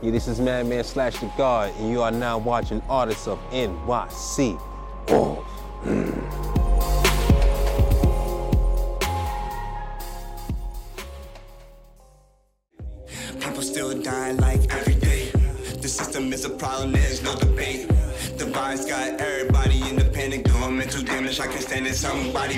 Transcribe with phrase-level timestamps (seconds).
[0.00, 4.56] Yeah, this is Madman slash the God, and you are now watching Artists of NYC.
[5.08, 5.44] Oh.
[13.40, 15.30] People still dying like every day.
[15.80, 17.88] The system is a problem, there's no debate.
[18.38, 20.44] The virus got everybody in the panic.
[20.44, 21.96] Doing mental damage, I can't stand it.
[21.96, 22.48] Somebody.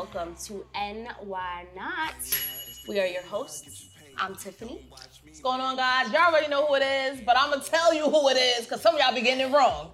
[0.00, 2.14] Welcome to NY Not.
[2.86, 3.88] We are your hosts.
[4.16, 4.86] I'm Tiffany.
[4.90, 6.12] What's going on, guys?
[6.12, 8.80] Y'all already know who it is, but I'm gonna tell you who it is because
[8.80, 9.90] some of y'all be getting it wrong.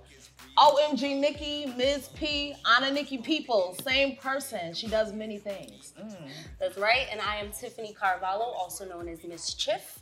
[0.58, 2.10] OMG Nikki, Ms.
[2.14, 4.74] P, Ananiki People, same person.
[4.74, 5.94] She does many things.
[5.98, 6.28] Mm.
[6.60, 10.00] That's right, and I am Tiffany Carvalho, also known as Misschief,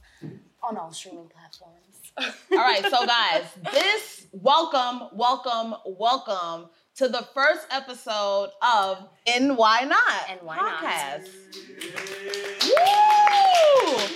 [0.65, 2.03] on all streaming platforms.
[2.51, 9.81] All right, so guys, this welcome, welcome, welcome to the first episode of And Why
[9.83, 10.83] Not And Why Not.
[10.83, 11.29] podcast.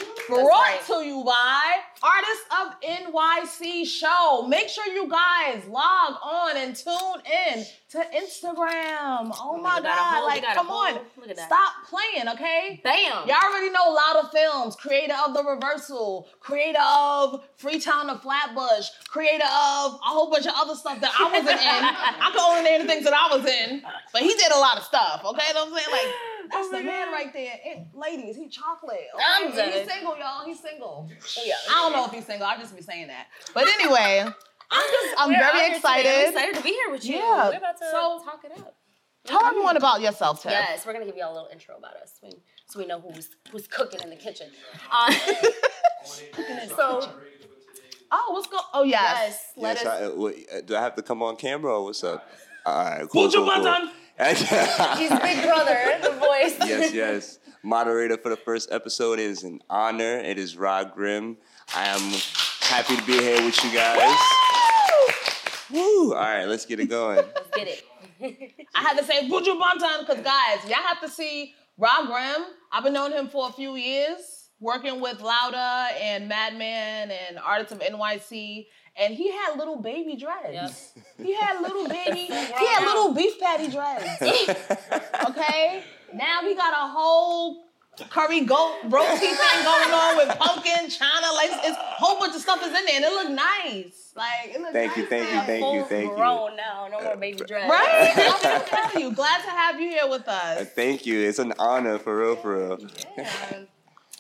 [0.07, 0.16] Woo!
[0.29, 0.81] Brought right.
[0.89, 1.63] to you by
[2.03, 4.47] Artists of NYC Show.
[4.49, 7.23] Make sure you guys log on and tune
[7.55, 9.31] in to Instagram.
[9.41, 10.25] Oh my God!
[10.25, 11.47] like, come on, look at that.
[11.47, 12.81] stop playing, okay?
[12.83, 13.29] Bam!
[13.29, 19.45] Y'all already know Louda Films, creator of The Reversal, creator of Freetown to Flatbush, creator
[19.45, 21.57] of a whole bunch of other stuff that I wasn't in.
[21.61, 24.77] I can only name the things that I was in, but he did a lot
[24.77, 25.43] of stuff, okay?
[25.49, 25.93] You know what I'm saying?
[25.93, 26.15] Like,
[26.51, 27.53] that's the man right there.
[27.67, 29.01] And ladies, he chocolate.
[29.15, 29.25] Okay?
[29.27, 29.73] I'm And dead.
[29.85, 30.45] He's single, y'all.
[30.45, 31.09] He's single.
[31.45, 31.55] Yeah.
[31.71, 32.47] I don't know if he's single.
[32.47, 33.27] I just be saying that.
[33.55, 34.25] But anyway,
[34.71, 35.67] I'm just, I'm We're very here today.
[35.69, 36.29] I'm excited.
[36.29, 37.17] excited to be here with you.
[37.17, 38.75] Yeah, We're about to so- talk it up.
[39.25, 40.53] Tell everyone about yourself, Tiff.
[40.53, 42.35] Yes, we're gonna give you all a little intro about us, so we,
[42.69, 44.47] so we know who's who's cooking in the kitchen.
[44.89, 45.13] Uh,
[46.69, 47.11] so
[48.13, 48.61] Oh, what's going?
[48.61, 48.65] On?
[48.73, 49.19] Oh yes.
[49.21, 50.01] yes, let Yes, us.
[50.01, 52.25] I, uh, wait, do I have to come on camera or what's up?
[52.65, 53.25] All right, cool.
[53.29, 53.91] Put cool, cool.
[54.27, 56.57] He's Big Brother, the voice.
[56.67, 57.39] yes, yes.
[57.63, 60.19] Moderator for the first episode is an honor.
[60.19, 61.37] It is Ra-Grim.
[61.75, 62.01] I am
[62.61, 64.17] happy to be here with you guys.
[65.71, 66.15] Woo!
[66.15, 67.17] All right, let's get it going.
[67.35, 67.85] Let's get it.
[68.75, 72.47] I had to say Buju Banton because guys, y'all have to see Ra-Grim.
[72.73, 77.73] I've been knowing him for a few years, working with Louda and Madman and Artists
[77.73, 78.67] of NYC.
[78.99, 80.93] And he had little baby dreads.
[81.23, 84.05] He had little baby, he had little beef patty dreads.
[85.31, 85.83] okay?
[86.13, 87.65] Now he got a whole
[88.11, 92.43] curry goat roti thing going on with pumpkin, china, like it's a whole bunch of
[92.43, 94.13] stuff is in there and it look nice.
[94.15, 95.47] Like it look Thank you, nice thank you, there.
[95.47, 96.17] thank you, Full thank you.
[96.17, 97.71] grown now, no more baby dress.
[97.71, 98.13] Right?
[98.15, 99.13] I'm gonna tell you.
[99.15, 100.69] Glad to have you here with Uh, us.
[100.75, 101.19] Thank you.
[101.27, 102.79] It's an honor for real, for real.
[103.17, 103.33] Yeah.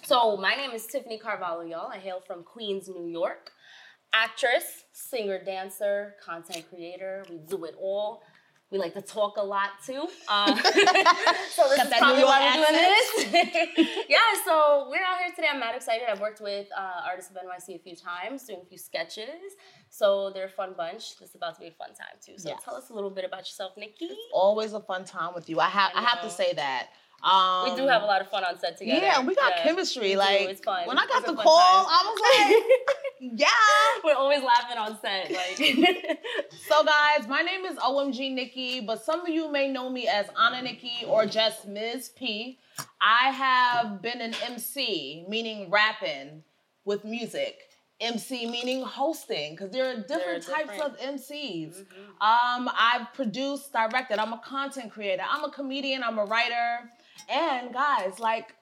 [0.05, 1.91] So my name is Tiffany Carvalho, y'all.
[1.93, 3.53] I hail from Queens, New York.
[4.17, 7.23] Actress, singer, dancer, content creator.
[7.29, 8.23] We do it all.
[8.71, 10.09] We like to talk a lot too.
[10.27, 10.57] Uh,
[11.51, 13.45] so this is probably why we're doing
[13.85, 14.07] this.
[14.09, 15.49] yeah, so we're out here today.
[15.53, 16.09] I'm mad excited.
[16.11, 19.53] I've worked with uh, artists of NYC a few times, doing a few sketches.
[19.91, 21.19] So they're a fun bunch.
[21.19, 22.39] This is about to be a fun time too.
[22.39, 22.63] So Yes.
[22.65, 24.09] tell us a little bit about yourself, Nikki.
[24.33, 25.61] Always a fun time with you.
[25.61, 26.89] I have I, I have to say that.
[27.23, 29.01] Um, We do have a lot of fun on set together.
[29.05, 30.11] Yeah, we got Yeah, chemistry.
[30.11, 30.17] we.
[30.17, 30.87] Like it's fun.
[30.87, 31.87] when I got It's the call, time.
[31.89, 32.21] I was
[33.21, 33.49] like, yeah.
[34.05, 35.31] We're always laughing on set.
[35.31, 36.21] Like,
[36.69, 40.27] So guys, my name is OMG Nikki, but some of you may know me as
[40.29, 42.11] Ananiki or just Ms.
[42.17, 42.59] P.
[43.01, 46.43] I have been an MC, meaning rapping
[46.85, 47.61] with music.
[47.99, 50.97] MC meaning hosting, because there are different types different.
[50.97, 51.79] of MCs.
[52.21, 54.19] Um, I've produced, directed.
[54.19, 55.23] I'm a content creator.
[55.27, 56.03] I'm a comedian.
[56.03, 56.91] I'm a writer.
[57.29, 58.55] And guys, like,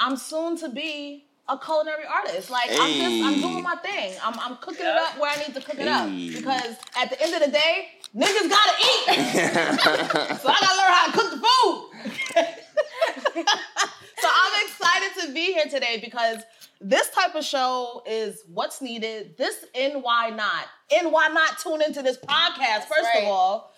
[0.00, 2.50] I'm soon to be a culinary artist.
[2.50, 4.14] Like I'm just I'm doing my thing.
[4.22, 6.08] I'm I'm cooking it up where I need to cook it up.
[6.08, 9.04] Because at the end of the day, niggas gotta eat.
[10.40, 11.90] so I gotta learn how to cook the food.
[14.20, 16.38] so I'm excited to be here today because
[16.80, 19.36] this type of show is what's needed.
[19.36, 20.66] This and why not?
[20.94, 23.22] And why not tune into this podcast, first right.
[23.22, 23.74] of all?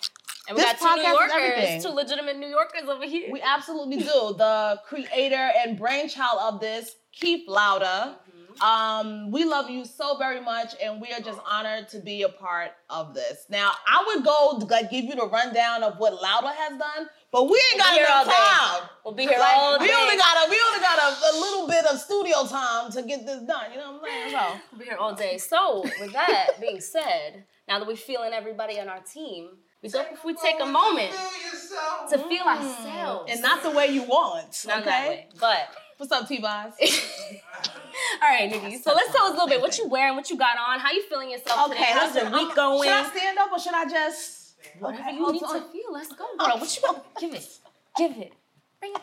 [0.49, 1.63] And we This got two New podcast is everything.
[1.71, 3.29] Yorkers, two legitimate New Yorkers over here.
[3.33, 4.35] We absolutely do.
[4.37, 8.17] The creator and brainchild of this, Keef Louda.
[8.63, 12.29] Um, we love you so very much, and we are just honored to be a
[12.29, 13.47] part of this.
[13.49, 17.45] Now, I would go like give you the rundown of what Louda has done, but
[17.51, 18.33] we ain't We'll got here enough day.
[18.33, 18.89] time.
[19.05, 19.87] We'll be here Like, all day.
[19.87, 23.03] we only got a we only got a, a little bit of studio time to
[23.03, 23.73] get this done.
[23.73, 24.31] You know what I'm saying?
[24.31, 25.39] So We'll be here all day.
[25.39, 29.49] So, with that being said, now that we're feeling everybody on our team,
[29.93, 31.13] we if we take a moment
[32.11, 33.31] to feel ourselves.
[33.31, 34.65] and not the way you want.
[34.67, 34.91] Not okay.
[34.91, 35.27] that way.
[35.39, 36.73] But What's up, T-Boz?
[36.83, 38.79] All right, Nikki.
[38.79, 40.91] So let's tell us a little bit what you wearing, what you got on, how
[40.91, 41.85] you feeling yourself today.
[41.87, 42.89] How's your week going?
[42.89, 44.55] Should I stand up or should I just?
[44.81, 45.63] Whatever Okay, you need on.
[45.63, 45.93] to feel.
[45.93, 46.59] Let's go, girl.
[46.59, 47.03] What you want?
[47.21, 47.49] Give it.
[47.97, 48.33] Give it.
[48.81, 49.03] Bring it.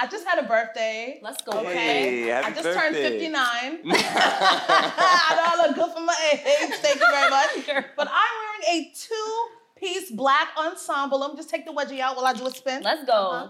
[0.00, 1.18] I just had a birthday.
[1.22, 1.58] Let's go.
[1.60, 1.74] Okay.
[1.74, 3.32] Hey, happy I just turned 59.
[3.84, 6.74] I know I look good for my age.
[6.76, 7.84] Thank you very much.
[7.96, 11.18] But I'm wearing a two-piece black ensemble.
[11.20, 12.82] Let me just take the wedgie out while I do a spin.
[12.82, 13.12] Let's go.
[13.12, 13.48] Uh-huh.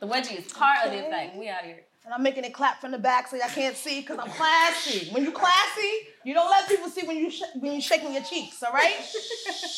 [0.00, 1.10] The wedgie is part of the Okay.
[1.30, 1.38] thing.
[1.38, 1.80] We out here.
[2.04, 5.10] And I'm making it clap from the back so y'all can't see because I'm classy.
[5.10, 5.92] When you classy,
[6.24, 8.96] you don't let people see when you sh- when you shaking your cheeks, all right?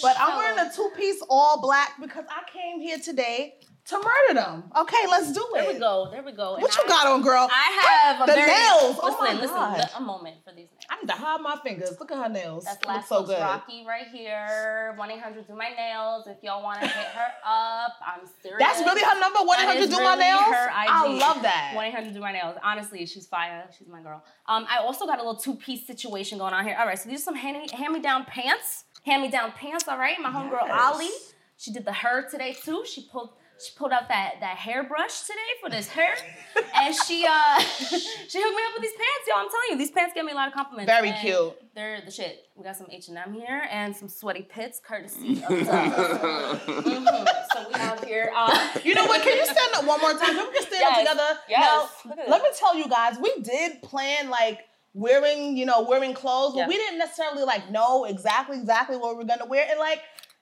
[0.00, 3.56] But I'm wearing a two-piece all black because I came here today
[3.90, 4.64] to murder them.
[4.76, 5.62] Okay, let's do it.
[5.64, 6.08] There we go.
[6.10, 6.54] There we go.
[6.54, 7.48] And What you I- got on, girl?
[7.50, 8.96] I have a The very, nails.
[9.02, 9.56] Oh Listen, my listen.
[9.56, 9.90] God.
[9.96, 10.87] A moment for these nails.
[10.90, 11.96] I need to hide my fingers.
[12.00, 12.64] Look at her nails.
[12.64, 13.40] That's Lactose so good.
[13.40, 14.94] Rocky right here.
[14.96, 16.26] 1 800 Do My Nails.
[16.26, 18.58] If y'all want to hit her up, I'm serious.
[18.60, 19.40] That's really her number.
[19.40, 20.40] One eight hundred hundred do my nails.
[20.42, 20.70] her.
[20.72, 21.72] I love that.
[21.75, 22.56] 1 800 Do My Nails.
[22.62, 23.69] Honestly, she's fire.
[23.78, 24.22] She's my girl.
[24.46, 26.76] Um, I also got a little two piece situation going on here.
[26.78, 28.84] All right, so these are some hand me down pants.
[29.04, 30.16] Hand me down pants, all right?
[30.20, 30.78] My homegirl Yes.
[30.94, 31.08] Ali.
[31.56, 32.84] She did the hair today too.
[32.87, 33.31] She pulled.
[33.62, 36.14] She pulled out that, that hairbrush today for this hair,
[36.74, 39.36] and she uh she hooked me up with these pants, y'all.
[39.38, 40.90] I'm telling you, these pants get me a lot of compliments.
[40.90, 41.52] Very cute.
[41.74, 42.44] They're the shit.
[42.56, 45.50] We got some H and M here and some sweaty pits, courtesy of.
[45.50, 47.26] Mhm.
[47.52, 48.32] So we out here.
[48.34, 49.22] Uh, You know what?
[49.22, 50.34] Can you stand up one more time?
[50.36, 50.92] Can we just stand Yes.
[50.92, 51.38] up together?
[51.48, 51.90] Yes.
[52.06, 54.60] Now, let me tell you guys, we did plan like
[54.94, 56.68] wearing, you know, wearing clothes, but Yeah.
[56.68, 59.66] we didn't necessarily like know exactly exactly what we are gonna wear.
[59.70, 60.00] And like,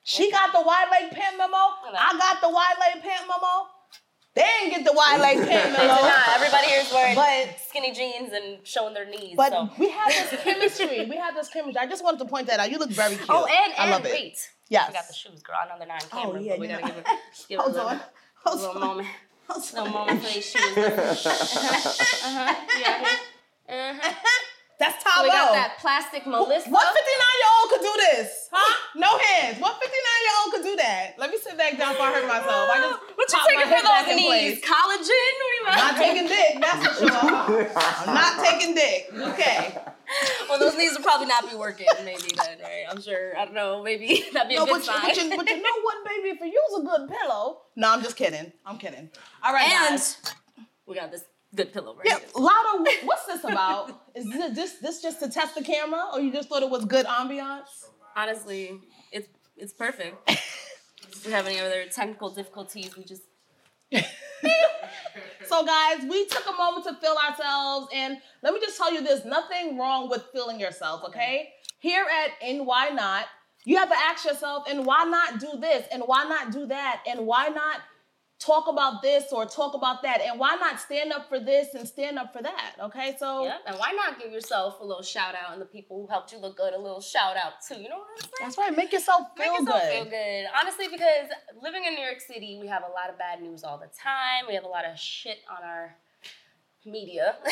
[0.09, 1.55] she got the wide leg pant memo.
[1.55, 3.67] I got the wide leg pant memo.
[4.35, 5.87] They didn't get the wide leg pant memo.
[5.87, 6.29] not.
[6.35, 9.35] Everybody here is wearing But skinny jeans and showing their knees.
[9.35, 9.69] but so.
[9.77, 11.05] we have this chemistry.
[11.09, 11.79] We have this chemistry.
[11.81, 12.71] I just wanted to point that out.
[12.71, 13.27] You look very cute.
[13.29, 14.11] Oh, and I and love it.
[14.13, 14.37] wait.
[14.69, 14.87] Yes.
[14.89, 15.55] We got the shoes, girl.
[15.63, 16.87] I know they're not on Oh, yeah, but we gotta know.
[16.89, 17.05] give it,
[17.49, 18.01] give it a Hold little, on.
[18.45, 18.87] Hold little on.
[18.87, 19.07] moment.
[19.47, 19.91] Hold little on.
[19.93, 20.77] moment for these shoes.
[20.77, 22.25] uh-huh.
[22.25, 22.55] Uh-huh.
[22.79, 23.07] Yeah.
[23.67, 24.13] Uh-huh.
[24.79, 25.23] That's So Tabo.
[25.23, 26.69] we got that plastic Melissa.
[26.71, 28.47] What 59 year old could do this?
[28.51, 28.73] Huh?
[28.95, 29.59] No hands.
[29.59, 31.19] What 59 year old could do that?
[31.19, 32.69] Let me sit back down before I hurt myself.
[32.71, 34.63] I just What you taking for those knees?
[34.63, 35.31] Collagen?
[35.35, 37.69] What you not taking dick, that's for sure.
[38.07, 39.11] I'm not taking dick.
[39.13, 39.75] Okay.
[40.49, 41.85] Well, those knees would probably not be working.
[42.03, 42.85] Maybe then, right?
[42.89, 43.37] I'm sure.
[43.37, 43.83] I don't know.
[43.83, 45.01] Maybe that'd be a No, good but you, sign.
[45.03, 46.29] but, you, but you know what, baby?
[46.29, 47.61] If you use a good pillow.
[47.75, 48.51] No, I'm just kidding.
[48.65, 49.09] I'm kidding.
[49.43, 50.17] All right, and guys.
[50.87, 51.23] we got this
[51.53, 52.17] good pillow right here.
[52.17, 52.29] Yeah, here.
[52.35, 53.98] Lotto, what's this about?
[54.19, 56.83] Is this, this this just to test the camera, or you just thought it was
[56.83, 57.85] good ambiance?
[58.17, 58.77] Honestly,
[59.13, 60.17] it's it's perfect.
[60.27, 63.23] if we have any other technical difficulties, we just
[65.45, 69.01] So, guys, we took a moment to feel ourselves, and let me just tell you
[69.01, 71.53] there's nothing wrong with feeling yourself, okay?
[71.79, 73.25] Here at And Why Not,
[73.63, 77.01] you have to ask yourself, and why not do this, and why not do that,
[77.07, 77.79] and why not
[78.39, 81.85] talk about this or talk about that, and why not stand up for this and
[81.85, 83.15] stand up for that, okay?
[83.19, 83.61] So, Yep.
[83.67, 86.37] And why not give yourself a little shout out and the people who helped you
[86.37, 87.75] look good a little shout out too?
[87.75, 88.31] You know what I'm saying?
[88.39, 89.91] that's right, make yourself feel Make yourself good.
[89.91, 90.45] feel good.
[90.61, 91.27] Honestly, because
[91.61, 94.45] living in New York City, we have a lot of bad news all the time.
[94.47, 95.95] We have a lot of shit on our
[96.85, 97.35] media.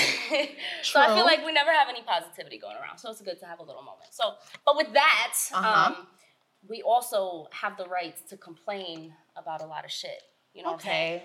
[0.83, 2.97] so I feel like we never have any positivity going around.
[2.97, 4.11] So it's good to have a little moment.
[4.13, 4.35] So,
[4.65, 5.91] but with that, Uh-huh.
[5.97, 6.07] um,
[6.67, 10.21] we also have the right to complain about a lot of shit.
[10.57, 11.15] You know what I'm saying?
[11.17, 11.23] Okay.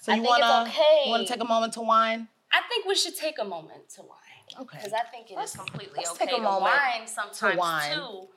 [0.00, 1.02] So I you wanna okay.
[1.04, 2.28] you wanna take a moment to whine?
[2.50, 4.62] I think we should take a moment to whine.
[4.62, 4.78] Okay.
[4.78, 7.94] Because I think it is Let's- completely let's okay take a to whine sometimes whine.
[7.94, 8.28] too.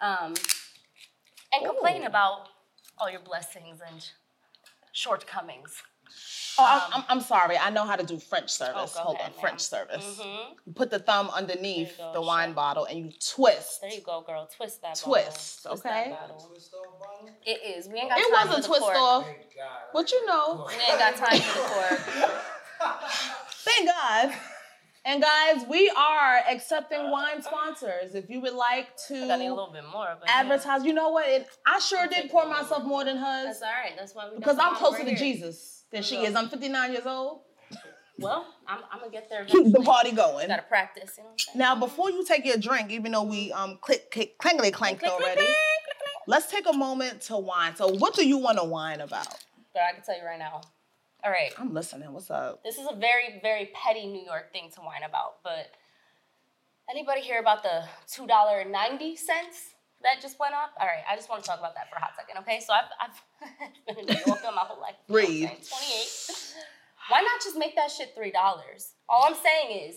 [0.00, 0.34] Um,
[1.54, 2.06] and complain Ooh.
[2.06, 2.48] about
[2.98, 4.04] all your blessings and
[4.92, 5.82] shortcomings.
[6.58, 7.56] Oh, I'm, I'm, I'm sorry.
[7.56, 8.94] I know how to do French service.
[8.96, 9.40] Um, Oh, Hold ahead, on, ma'am.
[9.40, 10.20] French service.
[10.20, 10.38] Mhm.
[10.66, 12.54] You put the thumb underneath go, the wine sure.
[12.54, 13.80] bottle and you twist.
[13.80, 14.46] There you go, girl.
[14.54, 15.78] Twist that Twist, bottle.
[15.78, 16.10] Twist okay?
[16.10, 16.52] that bottle.
[17.46, 17.88] It is.
[17.88, 19.26] We ain't got It time was for a the twist off,
[19.94, 22.00] but you know, We ain't got time for the cork.
[23.64, 24.32] thank God.
[25.04, 28.14] And guys, we are accepting wine sponsors.
[28.14, 30.16] If you would like I got need a to little bit more.
[30.20, 30.40] But yeah.
[30.40, 31.26] advertise, you know what?
[31.28, 33.92] It, I sure did pour myself more than hers That's all right.
[33.96, 35.18] That's why we because I'm closer right to here.
[35.18, 36.34] Jesus than she is.
[36.34, 37.40] I'm 59 years old.
[38.18, 39.44] Well, I'm, I'm gonna get there.
[39.44, 40.48] Keep the party going.
[40.48, 41.14] Gotta practice.
[41.16, 41.58] You know what I'm saying?
[41.58, 45.12] Now, before you take your drink, even though we um click, click clangly clanked Click,
[45.12, 47.74] already, click, click, let's take a moment to whine.
[47.74, 49.28] So, what do you want to whine about?
[49.72, 50.60] But I can tell you right now.
[51.24, 51.52] All right.
[51.58, 52.12] I'm listening.
[52.12, 52.62] What's up?
[52.64, 55.70] This is a very, very petty New York thing to whine about, but
[56.90, 60.70] anybody hear about the two dollar ninety cents that just went up?
[60.80, 62.60] All right, I just want to talk about that for a hot second, okay?
[62.60, 63.16] So I've, I've
[63.86, 64.94] been in New York my whole life.
[65.08, 65.48] you know what I'm Breathe.
[65.48, 65.66] saying?
[65.68, 66.54] Twenty-eight.
[67.08, 68.92] Why not just make that shit three dollars?
[69.08, 69.96] All I'm saying is.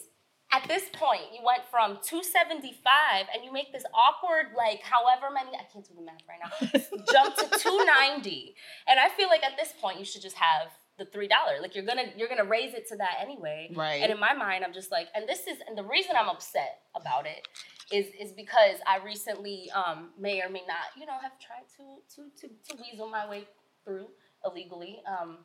[0.53, 5.49] At this point, you went from 275 and you make this awkward, like, however many,
[5.57, 8.55] I can't do the math right now, jump to 290.
[8.87, 11.59] And I feel like at this point, you should just have the three dollar.
[11.61, 13.69] Like you're gonna you're gonna raise it to that anyway.
[13.75, 14.01] Right.
[14.01, 16.79] And in my mind, I'm just like, and this is and the reason I'm upset
[16.95, 17.47] about it
[17.91, 22.15] is is because I recently um may or may not, you know, have tried to
[22.15, 23.45] to to, to weasel my way
[23.83, 24.07] through
[24.43, 25.01] illegally.
[25.07, 25.39] Um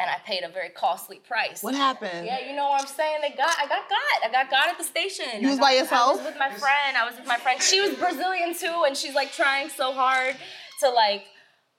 [0.00, 1.62] and I paid a very costly price.
[1.62, 2.26] What happened?
[2.26, 3.18] Yeah, you know what I'm saying?
[3.22, 4.28] They got I got got.
[4.28, 5.40] I got got at the station.
[5.40, 6.14] You was got- by yourself?
[6.14, 6.96] I was with my friend.
[6.96, 7.62] I was with my friend.
[7.62, 10.36] She was Brazilian too, and she's like trying so hard
[10.80, 11.26] to like,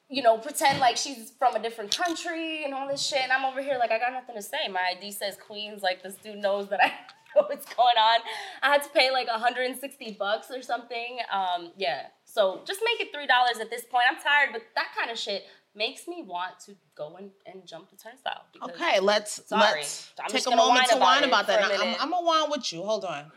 [0.10, 3.20] you know, pretend like she's from a different country and all this shit.
[3.22, 4.68] And I'm over here like I got nothing to say.
[4.72, 5.82] My ID says Queens.
[5.84, 6.94] Like this dude knows that I
[7.48, 8.20] what's going on.
[8.62, 11.20] I had to pay like 160 bucks or something.
[11.32, 12.08] Um, yeah.
[12.24, 14.06] So just make it three dollars at this point.
[14.10, 15.44] I'm tired, but that kind of shit
[15.76, 18.46] makes me want to go and, and jump the turnstile.
[18.64, 19.82] Okay, let's Sorry.
[19.82, 21.64] let's I'm take a moment whine to whine about that.
[21.64, 21.96] I'm.
[22.00, 22.82] I'm gonna whine with you.
[22.84, 23.32] Hold on.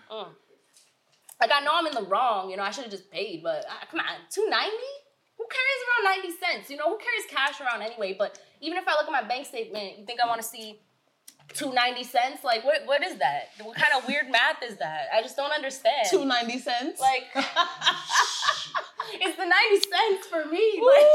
[1.40, 3.64] Like I know I'm in the wrong, you know, I should have just paid, but
[3.64, 4.92] uh, come on, two ninety?
[5.36, 6.68] Who carries around ninety cents?
[6.68, 8.16] You know, who carries cash around anyway?
[8.18, 10.80] But even if I look at my bank statement, you think I want to see
[11.54, 12.44] two ninety cents?
[12.44, 12.82] Like what?
[12.86, 13.48] What is that?
[13.62, 15.08] What kind of weird math is that?
[15.14, 16.06] I just don't understand.
[16.10, 17.00] Two ninety cents.
[17.00, 17.24] Like
[19.14, 20.80] it's the ninety cents for me.
[20.84, 21.06] Like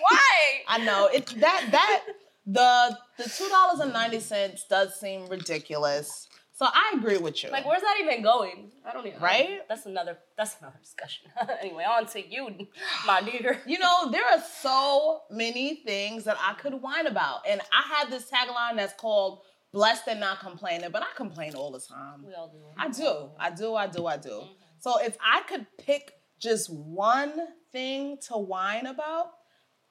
[0.00, 0.62] why?
[0.68, 1.26] I know it.
[1.38, 2.02] That that
[2.46, 6.28] the the two dollars and ninety cents does seem ridiculous.
[6.60, 7.48] So I agree with you.
[7.48, 8.70] Like where's that even going?
[8.84, 9.18] I don't even.
[9.18, 9.60] Right?
[9.66, 10.18] That's another.
[10.36, 11.30] That's another discussion.
[11.62, 12.50] anyway, on to you,
[13.06, 13.62] my dear.
[13.64, 17.48] You know, there are so many things that I could whine about.
[17.48, 19.40] And I have this tagline that's called
[19.72, 22.26] blessed and not complaining, but I complain all the time.
[22.26, 22.58] We all do.
[22.76, 23.30] I do.
[23.38, 23.74] I do.
[23.74, 24.06] I do.
[24.06, 24.28] I do.
[24.28, 24.52] Mm-hmm.
[24.80, 27.32] So if I could pick just one
[27.72, 29.28] thing to whine about,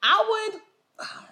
[0.04, 0.60] I would.
[1.00, 1.26] Ah,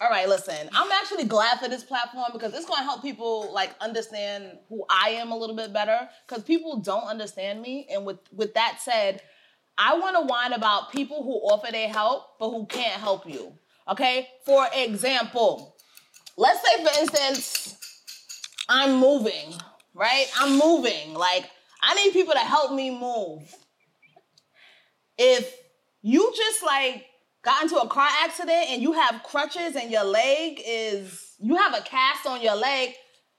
[0.00, 0.68] All right, listen.
[0.72, 4.84] I'm actually glad for this platform because it's going to help people like understand who
[4.88, 7.86] I am a little bit better because people don't understand me.
[7.90, 9.22] And with with that said,
[9.76, 13.52] I want to whine about people who offer their help but who can't help you.
[13.88, 14.28] Okay?
[14.44, 15.76] For example,
[16.36, 17.78] let's say for instance,
[18.70, 19.52] I'm moving,
[19.94, 20.26] right?
[20.38, 21.12] I'm moving.
[21.12, 21.50] Like,
[21.82, 23.52] I need people to help me move.
[25.18, 25.52] If
[26.02, 27.04] you just like
[27.42, 31.74] got into a car accident and you have crutches and your leg is, you have
[31.74, 32.90] a cast on your leg,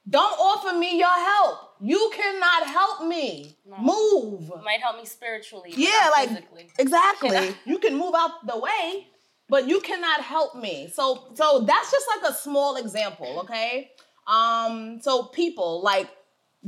[0.09, 1.59] don't offer me your help.
[1.79, 4.49] You cannot help me move.
[4.63, 5.73] Might help me spiritually.
[5.75, 6.67] Yeah, like physically.
[6.79, 7.55] exactly.
[7.65, 9.07] you can move out the way,
[9.49, 10.89] but you cannot help me.
[10.93, 13.91] So so that's just like a small example, okay?
[14.27, 16.09] Um so people like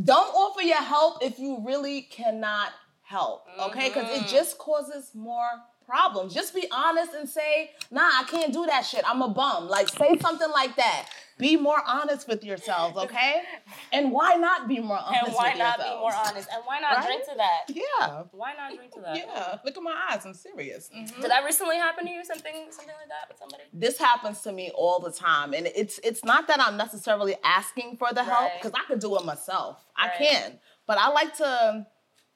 [0.04, 2.70] don't offer your help if you really cannot
[3.04, 3.90] help, okay?
[3.90, 4.26] Cuz Mm-hmm.
[4.26, 5.50] it just causes more
[5.86, 6.34] problems.
[6.34, 9.04] Just be honest and say, "Nah, I can't do that shit.
[9.08, 11.10] I'm a bum." Like say something like that.
[11.40, 13.42] Be more honest with yourselves, okay?
[13.92, 15.84] And why not be more honest and why not yourselves?
[15.84, 16.50] be more honest?
[16.54, 17.06] And why not Right?
[17.08, 17.62] drink to that?
[17.70, 18.24] Yeah.
[18.32, 19.18] Why not drink to that?
[19.18, 20.26] Yeah, look at my eyes.
[20.26, 20.90] I'm serious.
[20.96, 21.22] Mhm.
[21.22, 22.24] Did that recently happen to you?
[22.24, 23.64] Something, something like that with somebody?
[23.74, 27.98] This happens to me all the time, and it's it's not that I'm necessarily asking
[27.98, 28.62] for the help Right.
[28.62, 29.84] because I could do it myself.
[29.98, 31.88] I can, but I like to,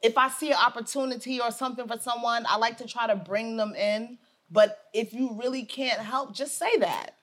[0.01, 3.57] if I see an opportunity or something for someone, I like to try to bring
[3.57, 4.17] them in.
[4.49, 7.15] But if you really can't help, just say that.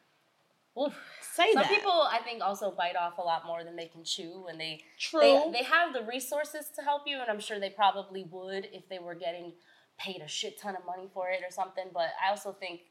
[0.74, 0.92] Well,
[1.34, 1.64] Say that.
[1.64, 1.80] Some that.
[1.80, 4.82] people, I think, also bite off a lot more than they can chew, and they
[5.00, 5.20] True.
[5.20, 8.88] they they have the resources to help you, and I'm sure they probably would if
[8.88, 9.52] they were getting
[9.98, 11.86] paid a shit ton of money for it or something.
[11.92, 12.82] But I also think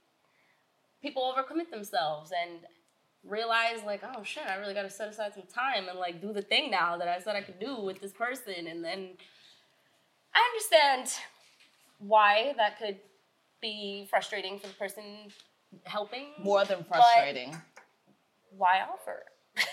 [1.02, 2.60] people overcommit themselves and
[3.24, 6.34] realize like, oh shit, I really got to set aside some time and like do
[6.34, 9.12] the thing now that I said I could do with this person, and then
[10.36, 11.14] I understand
[12.00, 12.98] why that could
[13.62, 15.04] be frustrating for the person
[15.86, 16.28] helping.
[16.38, 17.56] More than frustrating.
[18.58, 19.24] Why offer?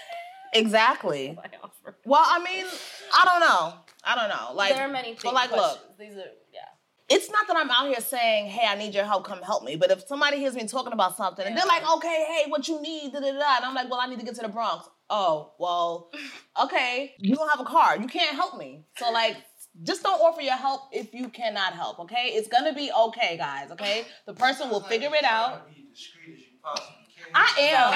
[0.55, 1.35] exactly.
[1.37, 1.97] Why offer?
[2.05, 2.67] Well, I mean,
[3.15, 3.75] I don't know.
[4.05, 4.55] I don't know.
[4.55, 5.23] Like there are many things.
[5.25, 6.61] But like, look, These are yeah.
[7.09, 9.25] it's not that I'm out here saying, "Hey, I need your help.
[9.25, 12.27] Come help me." But if somebody hears me talking about something and they're like, "Okay,
[12.29, 14.35] hey, what you need?" Da, da, da, and I'm like, "Well, I need to get
[14.37, 16.11] to the Bronx." Oh, well,
[16.63, 17.15] okay.
[17.19, 17.99] You don't have a car.
[17.99, 18.85] You can't help me.
[18.97, 19.37] So like,
[19.83, 21.99] just don't offer your help if you cannot help.
[22.01, 23.71] Okay, it's gonna be okay, guys.
[23.71, 25.69] Okay, the person will figure it out.
[25.69, 27.31] Be discreet as you possibly can.
[27.35, 27.95] I am.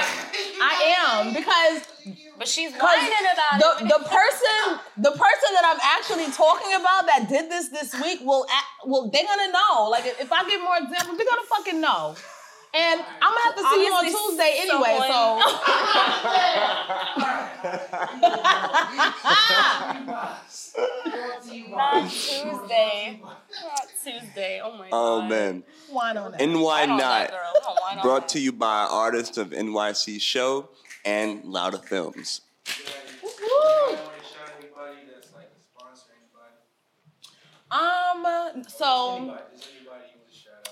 [0.63, 1.83] I am because
[2.39, 3.89] But she's Because whining about the, it.
[3.89, 8.47] the person the person that I'm actually talking about that did this this week will
[8.53, 9.89] act, will they're gonna know.
[9.91, 12.15] Like if I give more examples, they're gonna fucking know.
[12.77, 14.99] And I'm gonna have to see you on Tuesday anyway.
[21.71, 23.21] Not Tuesday.
[23.23, 23.47] Not
[24.03, 24.61] Tuesday.
[24.63, 25.31] Oh my Oh god.
[25.31, 25.63] man.
[25.89, 26.41] Why not?
[26.41, 27.31] And why Why not, not?
[27.31, 27.39] girl?
[27.63, 28.03] Come on, why not?
[28.03, 30.69] Brought to you by artists of NYC Show
[31.05, 32.41] and Louda Films.
[32.67, 32.73] You
[33.23, 33.99] want
[34.59, 36.11] anybody that's like a sponsor,
[37.71, 38.57] anybody?
[38.57, 38.65] Um.
[38.69, 39.39] So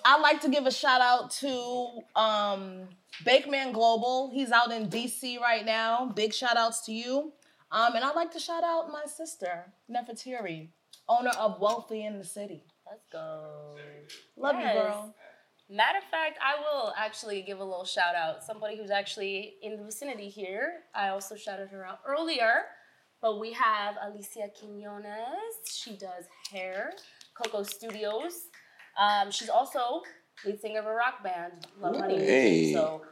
[0.05, 2.89] I like to give a shout out to um
[3.25, 4.31] Bakeman Global.
[4.33, 6.13] He's out in DC right now.
[6.15, 7.33] Big shout outs to you.
[7.71, 10.69] Um, and I'd like to shout out my sister, Nefertiri,
[11.09, 12.65] owner of Wealthy in the City.
[12.87, 13.75] Let's go.
[14.37, 14.75] Love Yes.
[14.75, 15.15] you, girl.
[15.71, 18.45] Matter of fact, I will actually give a little shout out.
[18.45, 20.81] Somebody who's actually in the vicinity here.
[20.95, 22.65] I also shouted her out earlier.
[23.23, 25.07] But we have Alicia Quinones.
[25.65, 26.93] She does hair,
[27.35, 28.49] Coco Studios.
[29.01, 30.03] Um, she's also
[30.45, 32.73] lead singer of a rock band, Love Honey Hey.
[32.73, 33.03] So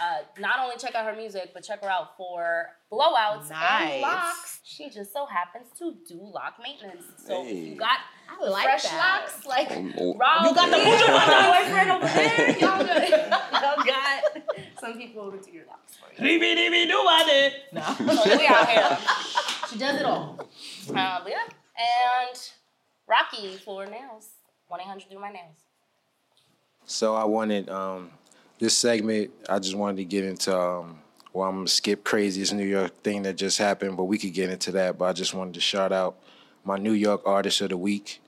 [0.00, 3.92] uh, not only check out her music, but check her out for blowouts Nice.
[3.92, 4.60] and locks.
[4.64, 7.04] She just so happens to do lock maintenance.
[7.24, 7.54] So if Hey.
[7.54, 7.98] you got
[8.28, 9.20] I like fresh that.
[9.22, 10.16] locks, like oh.
[10.16, 12.50] Rob, You got the your Buju boyfriend over there.
[12.58, 16.28] Y'all got, y'all got some people who do your locks for you.
[17.72, 17.82] No.
[17.82, 18.98] So we out here.
[19.70, 20.38] She does it all.
[20.90, 21.44] Um, yeah.
[21.76, 22.50] And
[23.06, 24.28] Rocky for nails.
[24.68, 25.56] 1 800 do my nails.
[26.86, 28.10] So I wanted um,
[28.58, 29.30] this segment.
[29.48, 30.56] I just wanted to get into.
[30.58, 30.98] Um,
[31.32, 34.50] well, I'm gonna skip craziest New York thing that just happened, but we could get
[34.50, 34.98] into that.
[34.98, 36.16] But I just wanted to shout out
[36.64, 38.20] my New York artist of the week.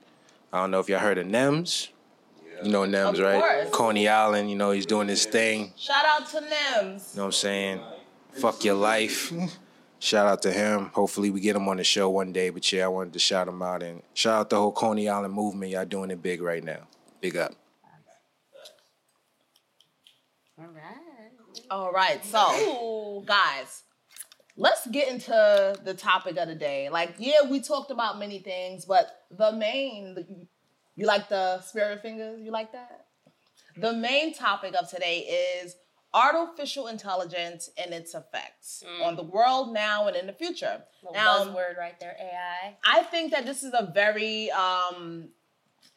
[0.51, 1.89] I don't know if y'all heard of Nems.
[2.63, 3.39] You know Nems, Of right?
[3.39, 3.69] course.
[3.71, 4.49] Coney Island.
[4.49, 5.73] You know he's doing his thing.
[5.77, 7.13] Shout out to Nems.
[7.13, 7.81] You know what I'm saying?
[8.33, 9.31] Fuck your life.
[9.99, 10.91] Shout out to him.
[10.93, 12.49] Hopefully we get him on the show one day.
[12.49, 15.33] But yeah, I wanted to shout him out and shout out the whole Coney Island
[15.33, 15.71] movement.
[15.71, 16.87] Y'all doing it big right now.
[17.19, 17.53] Big up.
[20.59, 21.07] All right.
[21.69, 23.83] All right, so guys,
[24.55, 26.87] let's get into the topic of the day.
[26.89, 30.47] Like, yeah, we talked about many things, but the main,
[30.95, 32.39] you like the spirit fingers?
[32.41, 33.07] You like that?
[33.75, 35.19] The main topic of today
[35.61, 35.75] is
[36.13, 40.83] artificial intelligence and its effects on the world now and in the future.
[41.03, 42.77] Little Now, buzzword right there, AI.
[42.85, 45.29] I think that this is a very um,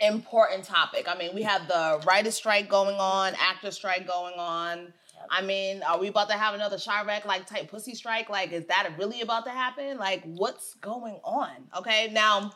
[0.01, 1.07] important topic.
[1.09, 4.93] I mean, we have the writer strike going on, actor strike going on.
[5.29, 8.31] I mean, are we about to have another Chirac like type pussy strike?
[8.31, 9.99] Like, is that really about to happen?
[9.99, 11.51] Like, what's going on?
[11.77, 12.53] Okay, now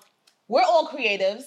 [0.49, 1.45] we're all creatives.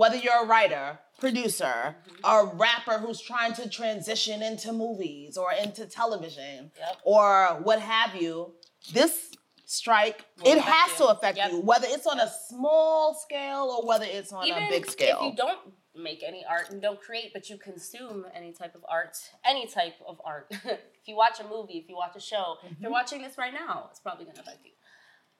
[0.00, 5.84] Whether you're a writer, producer, a rapper who's trying to transition into movies or into
[5.84, 6.96] television Yep.
[7.04, 8.54] or what have you,
[8.94, 9.30] this
[9.66, 11.04] strike Will it has you.
[11.04, 11.52] to affect Yep.
[11.52, 15.18] you, whether it's on a small scale or whether it's on Even a big scale.
[15.20, 15.60] if you don't
[15.94, 19.96] make any art and don't create, but you consume any type of art, any type
[20.08, 20.46] of art.
[20.64, 22.82] if you watch a movie, if you watch a show, if Mm-hmm.
[22.84, 24.70] you're watching this right now, it's probably going to affect you.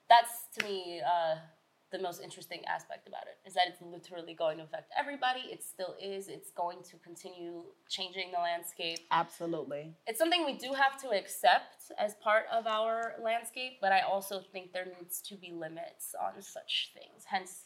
[0.07, 1.37] That's to me uh,
[1.91, 5.41] the most interesting aspect about it is that it's literally going to affect everybody.
[5.51, 6.27] It still is.
[6.27, 8.99] It's going to continue changing the landscape.
[9.11, 9.93] Absolutely.
[10.07, 14.41] It's something we do have to accept as part of our landscape, but I also
[14.51, 17.25] think there needs to be limits on such things.
[17.25, 17.65] Hence,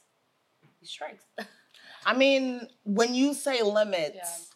[0.79, 1.23] these strikes.
[2.05, 4.55] I mean, when you say limits, Yeah.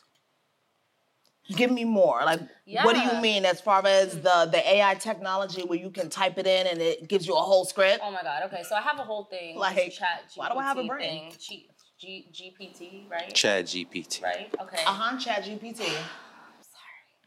[1.55, 2.21] Give me more.
[2.25, 2.41] Like,
[2.83, 6.37] what do you mean as far as the the AI technology where you can type
[6.37, 8.01] it in and it gives you a whole script?
[8.03, 8.43] Oh my god.
[8.45, 9.57] Okay, so I have a whole thing.
[9.57, 11.31] Like, chat why do I have a brain?
[11.31, 11.33] Thing.
[11.39, 13.33] G, G, GPT, right?
[13.33, 14.23] chat GPT.
[14.23, 14.53] Right.
[14.61, 14.83] Okay.
[14.85, 15.17] Uh huh.
[15.17, 15.77] Chat GPT.
[15.77, 15.95] Sorry.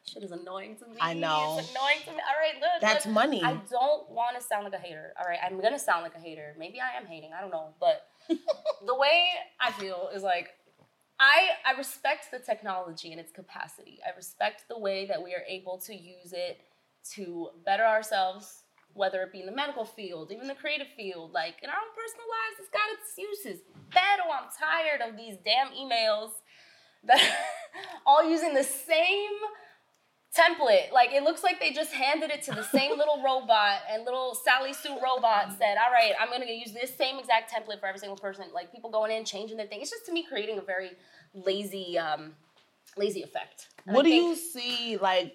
[0.05, 0.97] Shit is annoying to me.
[1.01, 1.57] I know.
[1.59, 2.19] It's annoying to me.
[2.29, 2.81] All right, look.
[2.81, 3.43] That's look, money.
[3.43, 5.13] I don't want to sound like a hater.
[5.19, 6.55] All right, I'm gonna sound like a hater.
[6.59, 7.31] Maybe I am hating.
[7.37, 8.07] I don't know, but
[8.87, 9.27] the way
[9.61, 10.51] I feel is like.
[11.23, 14.01] I, I respect the technology and its capacity.
[14.05, 16.59] I respect the way that we are able to use it
[17.15, 21.63] to better ourselves, whether it be in the medical field, even the creative field, like
[21.63, 23.63] in our own personal lives, it's got its uses.
[23.91, 26.31] Pero oh, I'm tired of these damn emails
[27.05, 27.23] that
[28.07, 29.39] all using the same
[30.37, 30.93] template.
[30.93, 34.35] Like it looks like they just handed it to the same little robot and little
[34.35, 37.99] Sally Sue robot said, "All right, I'm gonna use this same exact template for every
[37.99, 39.81] single person." Like people going in changing their thing.
[39.81, 40.93] It's just to me creating a very
[41.35, 42.35] lazy, um,
[42.97, 43.69] lazy effect.
[43.87, 45.35] And What I do think- you see like?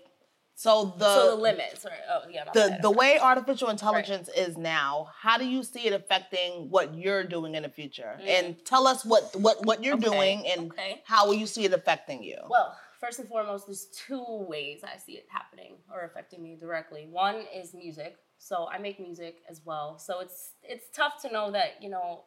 [0.59, 1.99] So the So the limits, right?
[2.09, 2.81] Oh yeah, the bad.
[2.81, 7.53] the way artificial intelligence is now, how do you see it affecting what you're doing
[7.53, 8.17] in the future?
[8.25, 10.07] And tell us what what what you're Mm.
[10.07, 11.03] Okay, doing and okay.
[11.05, 12.37] how will you see it affecting you?
[12.49, 17.07] Well, first and foremost, there's two ways I see it happening or affecting me directly.
[17.09, 18.17] One is music.
[18.39, 19.97] So I make music as well.
[19.97, 22.25] So it's it's tough to know that, you know,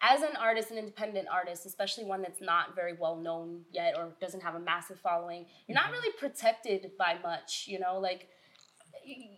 [0.00, 4.12] as an artist, an independent artist, especially one that's not very well known yet or
[4.20, 8.28] doesn't have a massive following, you're not really protected by much, you know, like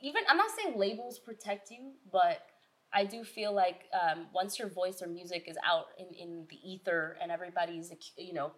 [0.03, 2.43] even I'm not saying labels protect you, but
[2.93, 6.57] I do feel like um, once your voice or music is out in, in the
[6.69, 8.53] ether and everybody's, you know,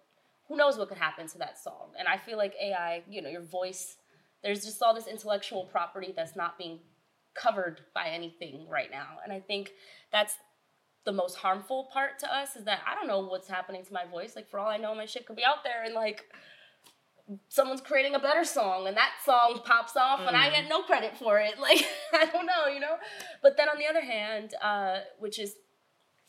[0.49, 1.91] who knows what could happen to that song.
[1.99, 3.97] And I feel like AI, you know, your voice,
[4.43, 6.81] there's just all this intellectual property that's not being
[7.35, 9.19] covered by anything right now.
[9.25, 9.73] And I think
[10.11, 10.37] that's
[11.05, 14.05] the most harmful part to us is that I don't know what's happening to my
[14.05, 14.37] voice.
[14.37, 16.25] Like for all I know, my shit could be out there and like
[17.49, 21.17] someone's creating a better song and that song pops off and I get no credit
[21.17, 21.55] for it.
[21.61, 22.97] Like I don't know, you know.
[23.43, 25.55] But then on the other hand, uh, which is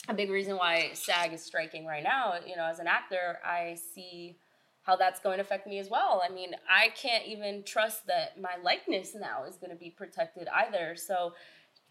[0.10, 3.78] a big reason why SAG is striking right now, you know, as an actor, I
[3.94, 4.38] see
[4.82, 6.22] how that's going to affect me as well.
[6.28, 10.48] I mean, I can't even trust that my likeness now is going to be protected
[10.54, 10.96] either.
[10.98, 11.34] So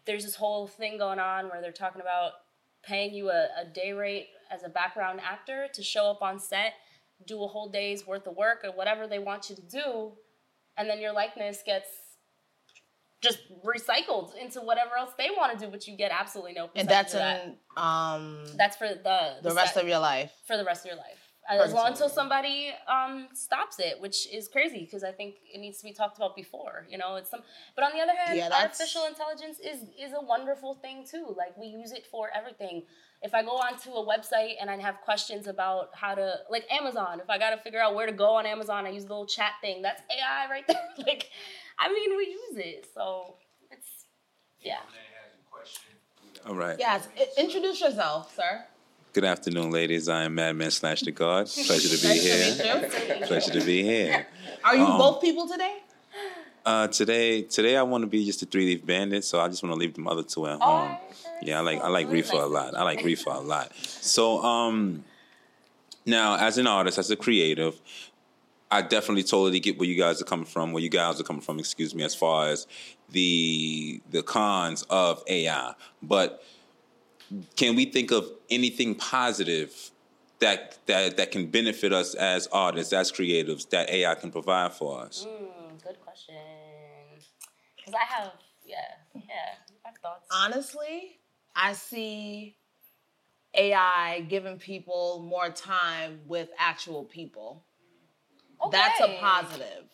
[0.05, 2.33] there's this whole thing going on where they're talking about
[2.83, 6.73] paying you a, a day rate as a background actor to show up on set,
[7.25, 10.11] do a whole day's worth of work or whatever they want you to do,
[10.77, 11.87] and then your likeness gets
[13.23, 16.69] just recycled into whatever else they want to do, but you get absolutely no.
[16.75, 17.57] And that's for that.
[17.77, 20.31] um that's for the the rest set- of your life.
[20.45, 21.19] for the rest of your life.
[21.49, 25.77] As long until somebody um, stops it, which is crazy because I think it needs
[25.79, 26.85] to be talked about before.
[26.89, 27.41] You know, it's some.
[27.75, 31.35] But on the other hand, Yeah, artificial intelligence is is a wonderful thing too.
[31.37, 32.83] Like we use it for everything.
[33.21, 37.19] If I go onto a website and I have questions about how to, like Amazon,
[37.21, 39.25] if I got to figure out where to go on Amazon, I use the little
[39.25, 39.81] chat thing.
[39.81, 40.81] That's AI right there.
[41.07, 41.29] like,
[41.79, 43.35] I mean, we use it, so
[43.71, 44.05] it's
[44.61, 44.77] yeah.
[46.45, 46.75] All right.
[46.77, 47.07] Yes.
[47.17, 48.65] I- introduce yourself, sir.
[49.13, 50.09] Good afternoon, ladies.
[50.09, 51.47] I am Madman slash the God.
[51.67, 53.25] Pleasure to be here.
[53.27, 54.25] Pleasure to be here.
[54.63, 55.77] Are you Um, both people today?
[56.65, 59.61] Uh, today, today I want to be just a three leaf bandit, so I just
[59.63, 60.97] want to leave the other two at home.
[61.41, 62.73] Yeah, I like I like Reefer a lot.
[62.75, 63.75] I like Reefer a lot.
[63.75, 65.03] So, um,
[66.05, 67.79] now as an artist, as a creative,
[68.73, 70.71] I definitely totally get where you guys are coming from.
[70.71, 72.65] Where you guys are coming from, excuse me, as far as
[73.11, 75.75] the the cons of AI.
[76.01, 76.43] But
[77.55, 79.91] can we think of anything positive
[80.39, 85.01] that that that can benefit us as artists, as creatives, that AI can provide for
[85.01, 85.27] us?
[85.29, 86.33] Mm, good question.
[87.77, 88.31] Because I have,
[88.65, 88.77] yeah,
[89.13, 89.21] yeah,
[89.85, 90.27] I have thoughts.
[90.31, 91.19] Honestly,
[91.55, 92.57] I see
[93.53, 97.65] AI giving people more time with actual people.
[98.71, 99.85] That's a positive.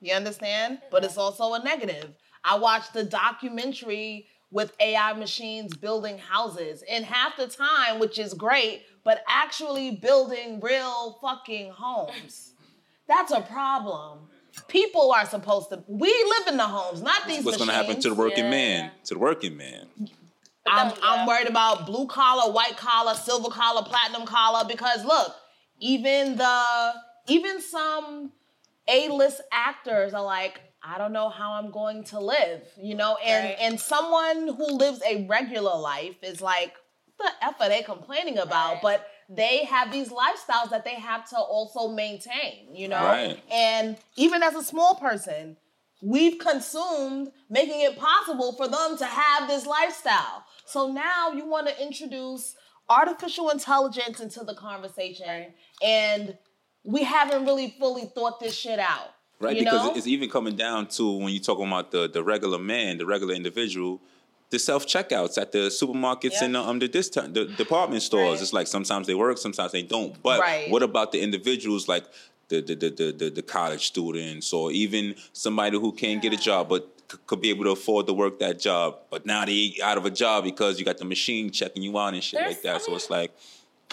[0.00, 0.80] You understand?
[0.90, 2.14] But it's also a negative.
[2.44, 8.34] I watched the documentary with AI machines building houses in half the time, which is
[8.34, 12.52] great, but actually building real fucking homes.
[13.08, 14.28] That's a problem.
[14.68, 15.82] People are supposed to.
[15.86, 18.50] We live in the homes, not these What's going to happen to the working Yeah.
[18.50, 18.90] man?
[19.04, 19.86] To the working man.
[20.66, 25.34] I'm, then, I'm worried about blue collar, white collar, silver collar, platinum collar because look,
[25.80, 26.92] even the
[27.28, 28.32] even some
[28.88, 33.44] A-list actors are like, I don't know how I'm going to live, you know, and
[33.46, 33.56] Right.
[33.60, 36.74] and someone who lives a regular life is like,
[37.16, 38.74] what the f are they complaining about?
[38.74, 38.82] Right.
[38.82, 43.40] But they have these lifestyles that they have to also maintain, you know, Right.
[43.50, 45.56] and even as a small person,
[46.02, 50.44] we've consumed making it possible for them to have this lifestyle.
[50.66, 52.56] So now you want to introduce
[52.88, 56.36] artificial intelligence into the conversation, and
[56.84, 59.14] we haven't really fully thought this shit out.
[59.40, 59.94] Right, you because know?
[59.94, 63.34] it's even coming down to when you're talking about the, the regular man, the regular
[63.34, 64.00] individual,
[64.50, 66.44] the self checkouts at the supermarkets Yeah.
[66.44, 68.34] and the, um, the, discount, the department stores.
[68.34, 68.42] Right.
[68.42, 70.20] It's like sometimes they work, sometimes they don't.
[70.22, 70.70] But Right.
[70.70, 72.04] what about the individuals like
[72.48, 76.36] the the, the, the, the the college students or even somebody who can't get a
[76.36, 79.74] job but c- could be able to afford to work that job, but now they
[79.82, 82.54] out of a job because you got the machine checking you out and shit There's-
[82.56, 82.74] like that.
[82.76, 83.32] I so mean- it's like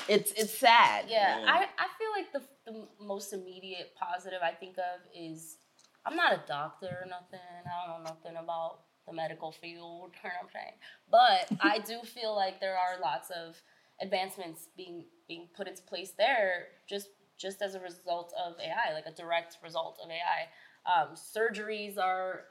[0.07, 1.05] it's it's sad.
[1.07, 1.45] Yeah, Yeah.
[1.51, 2.41] I, I feel like the,
[2.73, 5.57] the most immediate positive I think of is
[6.05, 7.39] I'm not a doctor or nothing.
[7.65, 10.73] I don't know nothing about the medical field, you know what I'm saying?
[11.09, 13.55] But I do feel like there are lots of
[14.01, 19.05] advancements being being put into place there just just as a result of AI, like
[19.05, 20.47] a direct result of AI.
[20.91, 22.45] Um, surgeries are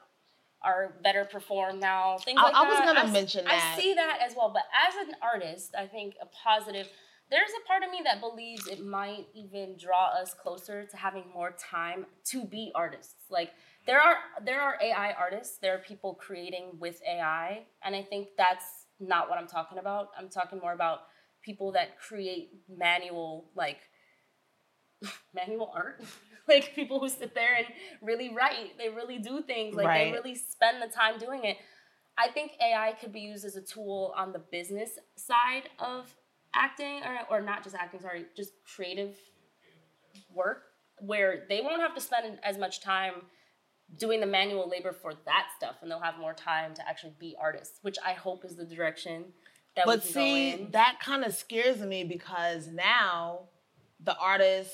[0.61, 2.17] are better performed now.
[2.17, 2.85] Things I- like I was that.
[2.85, 3.73] gonna s- mention that.
[3.75, 4.49] I see that as well.
[4.49, 6.87] But as an artist, I think a positive.
[7.29, 11.25] There's a part of me that believes it might even draw us closer to having
[11.33, 13.25] more time to be artists.
[13.29, 13.51] Like
[13.85, 15.57] there are there are AI artists.
[15.59, 18.65] There are people creating with AI, and I think that's
[18.99, 20.09] not what I'm talking about.
[20.17, 21.01] I'm talking more about
[21.43, 23.79] people that create manual like
[25.33, 26.01] manual art.
[26.47, 27.67] like people who sit there and
[28.01, 28.77] really write.
[28.77, 29.75] They really do things.
[29.75, 30.05] Like Right.
[30.05, 31.57] they really spend the time doing it.
[32.17, 36.13] I think AI could be used as a tool on the business side of
[36.53, 39.15] acting, or, or not just acting, sorry, just creative
[40.33, 40.63] work,
[40.99, 43.13] where they won't have to spend as much time
[43.97, 47.35] doing the manual labor for that stuff, and they'll have more time to actually be
[47.41, 49.25] artists, which I hope is the direction
[49.75, 50.71] that But we can see, go in.
[50.71, 53.49] that kind of scares me because now
[54.03, 54.71] the artist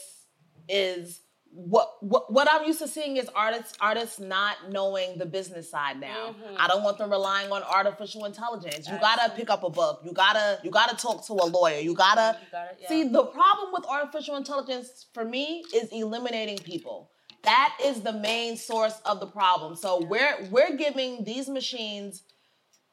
[0.68, 1.22] is
[1.56, 6.02] what what what I'm used to seeing is artists artists not knowing the business side
[6.02, 6.32] now.
[6.32, 6.56] Mm-hmm.
[6.60, 8.90] I don't want them relying on artificial intelligence.
[8.90, 10.02] You gotta pick up a book.
[10.04, 11.80] You gotta you gotta talk to a lawyer.
[11.80, 12.90] You gotta, You gotta- yeah.
[12.90, 17.10] see the problem with artificial intelligence for me is eliminating people.
[17.44, 19.78] That is the main source of the problem.
[19.78, 22.24] So we're we're giving these machines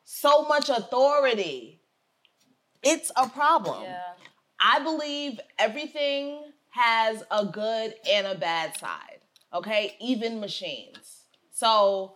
[0.05, 1.81] so much authority.
[2.85, 3.83] It's a problem.
[3.83, 3.99] Yeah.
[4.61, 9.21] I believe everything has a good and a bad side.
[9.55, 11.25] Okay, even machines.
[11.53, 12.15] So,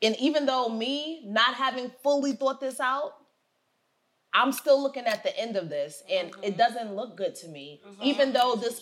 [0.00, 3.14] and even though me not having fully thought this out,
[4.32, 6.56] I'm still looking at the end of this, and it mm-hmm.
[6.56, 7.82] doesn't look good to me.
[7.84, 8.02] Mm-hmm.
[8.04, 8.80] Even though this,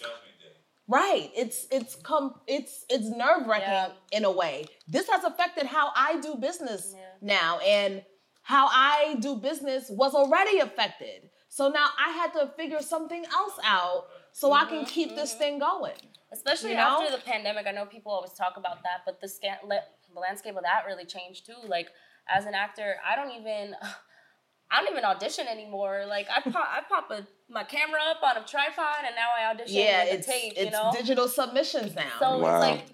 [0.86, 1.30] right?
[1.34, 3.92] It's it's come it's it's nerve wracking Yeah.
[4.12, 4.66] in a way.
[4.86, 8.02] This has affected how I do business now, and
[8.42, 11.30] how I do business was already affected.
[11.48, 14.08] So now I had to figure something else out
[14.38, 15.94] so I can keep this thing going.
[16.32, 17.00] Especially You know?
[17.02, 19.80] after the pandemic, I know people always talk about that, but the scan, le-
[20.12, 21.54] the landscape of that really changed too.
[21.66, 21.88] Like
[22.28, 23.74] as an actor, I don't even,
[24.70, 26.04] I don't even audition anymore.
[26.06, 29.50] Like I pop, I pop a, my camera up on a tripod, and now I
[29.52, 30.52] audition Yeah, with it's a tape.
[30.56, 32.10] it's you know, digital submissions now.
[32.18, 32.56] so Wow.
[32.60, 32.86] it's like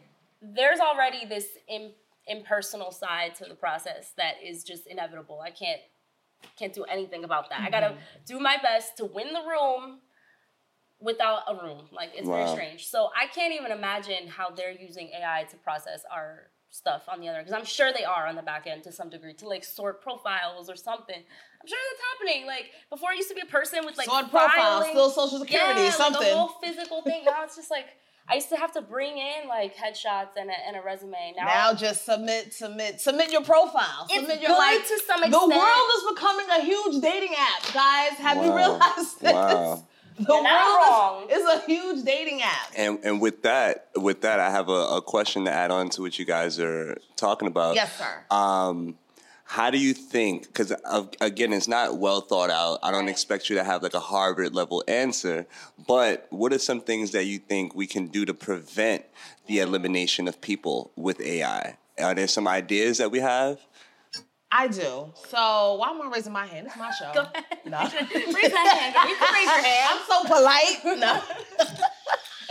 [0.43, 1.95] there's already this Im-
[2.29, 5.41] impersonal side to the process that is just inevitable.
[5.41, 5.81] I can't
[6.59, 7.61] can't do anything about that.
[7.63, 8.25] I gotta Mm-hmm.
[8.27, 10.01] do my best to win the room
[11.03, 11.89] without a room.
[11.91, 12.87] Like it's very strange.
[12.87, 17.29] So I can't even imagine how they're using AI to process our stuff on the
[17.29, 19.63] other because I'm sure they are on the back end to some degree to like
[19.65, 21.17] sort profiles or something.
[21.17, 22.47] I'm sure that's happening.
[22.47, 25.83] Like before, it used to be a person with like Sort profiles, still social security,
[25.83, 26.23] yeah, something.
[26.23, 27.25] Like a whole physical thing.
[27.25, 27.87] Now it's just like
[28.29, 31.35] I used to have to bring in like headshots and a, and a resume.
[31.37, 34.07] Now, Now just submit, submit, submit your profile.
[34.09, 34.87] It's submit your good like.
[34.87, 38.13] to some The world is becoming a huge dating app, guys.
[38.19, 39.33] Have you realized this?
[39.33, 39.87] Wow.
[40.19, 42.73] The You're not world is, is a huge dating app.
[42.77, 46.03] And and with that, with that, I have a, a question to add on to
[46.03, 47.75] what you guys are talking about.
[47.75, 48.25] Yes, sir.
[48.31, 48.97] Um,
[49.45, 50.47] how do you think?
[50.47, 50.73] Because
[51.21, 52.79] again, it's not well thought out.
[52.83, 55.47] I don't expect you to have like a Harvard level answer.
[55.87, 59.05] But what are some things that you think we can do to prevent
[59.47, 61.77] the elimination of people with AI?
[61.99, 63.59] Are there some ideas that we have?
[64.55, 65.11] I do.
[65.29, 66.67] So why am I raising my hand?
[66.67, 67.11] It's my show.
[67.15, 67.45] Go ahead.
[67.65, 67.79] No.
[67.81, 69.09] raise that hand.
[69.09, 69.89] You can raise your hand.
[69.89, 71.01] I'm so polite.
[71.01, 71.23] No.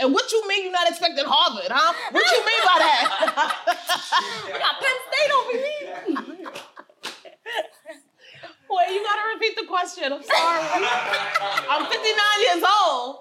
[0.00, 1.94] and what you mean you're not expecting Harvard, huh?
[2.10, 3.06] What you mean by that?
[4.46, 6.52] We got Penn State over here.
[8.70, 10.12] Wait, you gotta repeat the question.
[10.12, 10.86] I'm sorry.
[11.70, 13.16] I'm 59 years old.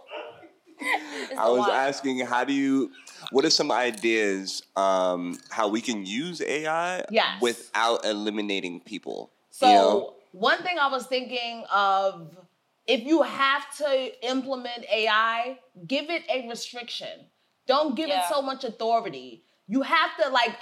[0.79, 1.71] It's I a was lot.
[1.71, 2.91] asking, how do you?
[3.31, 7.41] What are some ideas um, how we can use AI Yes.
[7.41, 9.31] without eliminating people?
[9.49, 10.13] So you know?
[10.33, 12.35] one thing I was thinking of,
[12.87, 17.27] if you have to implement AI, give it a restriction.
[17.67, 18.19] Don't give Yeah.
[18.19, 19.43] it so much authority.
[19.67, 20.59] You have to like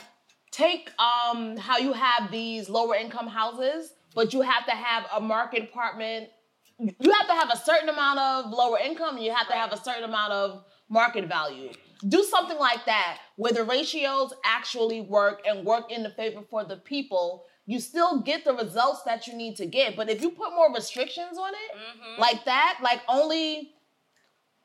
[0.51, 5.19] take um how you have these lower income houses, but you have to have a
[5.19, 6.29] market apartment.
[6.77, 9.77] You have to have a certain amount of lower income, you have to have a
[9.77, 11.71] certain amount of market value.
[12.07, 16.63] Do something like that where the ratios actually work and work in the favor for
[16.63, 17.45] the people.
[17.65, 19.95] You still get the results that you need to get.
[19.95, 22.21] But if you put more restrictions on it, mm-hmm.
[22.21, 23.73] like that, like only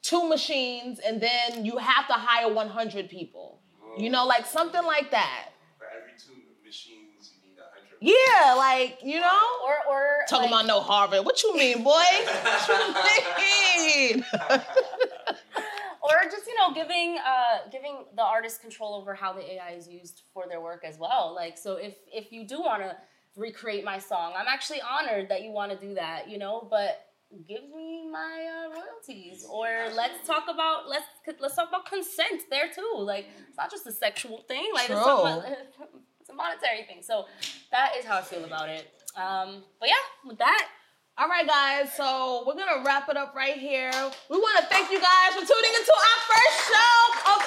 [0.03, 3.61] two machines, and then you have to hire 100 people.
[3.97, 5.51] You know, like something like that.
[5.79, 7.99] For every two machines, you need a hundred.
[8.01, 9.41] Yeah, like, you know?
[9.65, 11.25] Or or Talking like, about no Harvard.
[11.25, 11.91] What you mean, boy?
[12.43, 12.69] what
[13.39, 14.25] you mean?
[16.25, 19.89] or just you know giving uh giving the artist control over how the AI is
[19.89, 21.33] used for their work as well.
[21.35, 22.97] Like so if if you do want to
[23.37, 27.07] recreate my song, I'm actually honored that you want to do that, you know, but
[27.49, 31.07] give me my uh, royalties or let's talk about let's
[31.41, 32.95] let's talk about consent there too.
[32.99, 35.45] Like it's not just a sexual thing, like it's, about,
[36.21, 37.03] it's a monetary thing.
[37.03, 37.27] So
[37.71, 38.89] that is how I feel about it.
[39.17, 40.69] Um but yeah, with that
[41.17, 41.93] All right, guys.
[41.95, 43.93] So we're gonna wrap it up right here.
[44.29, 46.95] We want to thank you guys for tuning into our first show
[47.31, 47.41] of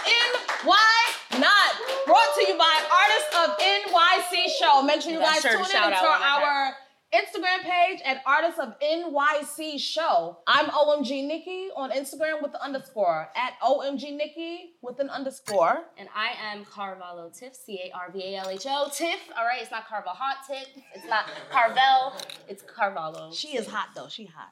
[0.64, 1.72] NY Not,
[2.06, 4.82] brought to you by Artists of NYC Show.
[4.84, 6.76] Make sure you guys tune in out our
[7.14, 10.40] Instagram page at Artists of NYC Show.
[10.46, 15.86] I'm OMG Nikki on Instagram with the underscore at OMG Nikki with an underscore.
[15.98, 18.90] And I am Carvalho Tiff, C A R V A L H O.
[18.94, 20.68] Tiff, all right, it's not Carval Hot Tiff.
[20.94, 22.14] It's not Carvel,
[22.50, 23.32] it's Carvalho.
[23.32, 24.10] She is hot though.
[24.10, 24.52] She hot.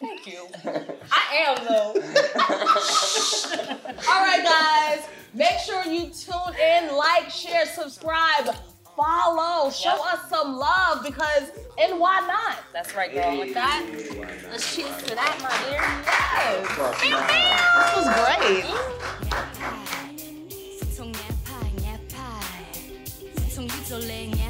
[0.00, 0.46] Thank you.
[1.12, 1.92] I am, though.
[4.10, 5.06] All right, guys.
[5.34, 8.54] Make sure you tune in, like, share, subscribe,
[8.96, 10.14] follow, show Yep.
[10.14, 12.58] us some love because, and why not?
[12.72, 13.38] That's right, girl.
[13.38, 13.84] With that,
[14.50, 15.80] let's cheers to that, my dear.
[16.04, 16.66] Yes.
[17.78, 18.64] This was great.
[23.82, 24.41] fu